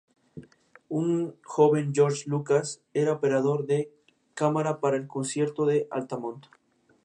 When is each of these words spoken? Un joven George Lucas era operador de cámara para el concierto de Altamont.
Un 0.99 1.11
joven 1.55 1.91
George 1.97 2.23
Lucas 2.27 2.81
era 2.93 3.13
operador 3.13 3.67
de 3.67 3.93
cámara 4.33 4.79
para 4.79 4.97
el 4.97 5.05
concierto 5.05 5.67
de 5.67 5.87
Altamont. 5.91 6.43